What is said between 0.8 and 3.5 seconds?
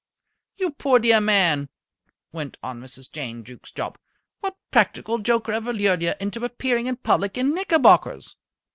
dear man!" went on Mrs. Jane